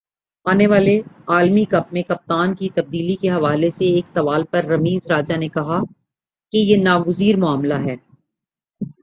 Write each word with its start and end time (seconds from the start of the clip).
آنے 0.45 0.67
والے 0.67 0.99
عالمی 1.27 1.63
کپ 1.65 1.91
میں 1.93 2.03
کپتان 2.03 2.53
کی 2.55 2.69
تبدیلی 2.75 3.15
کے 3.15 3.29
حوالے 3.29 3.69
سے 3.71 3.85
ایک 3.85 4.07
سوال 4.07 4.43
پر 4.43 4.65
رمیز 4.65 5.11
راجہ 5.11 5.37
نے 5.37 5.47
کہا 5.49 5.79
کہ 6.53 6.57
یہ 6.57 6.83
ناگزیر 6.83 7.37
معاملہ 7.37 7.79
ہے 7.79 7.95